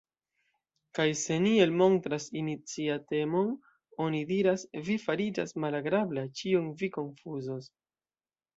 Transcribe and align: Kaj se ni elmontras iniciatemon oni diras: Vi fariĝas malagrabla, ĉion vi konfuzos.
Kaj 0.99 1.03
se 1.23 1.35
ni 1.43 1.51
elmontras 1.65 2.25
iniciatemon 2.41 3.53
oni 4.07 4.23
diras: 4.33 4.65
Vi 4.89 4.97
fariĝas 5.07 5.55
malagrabla, 5.67 6.27
ĉion 6.41 6.75
vi 6.83 6.93
konfuzos. 6.99 7.73